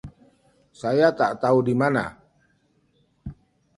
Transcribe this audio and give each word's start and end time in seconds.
Saya 0.81 1.07
tak 1.19 1.31
tahu 1.43 1.59
di 1.67 1.73
mana. 1.81 2.05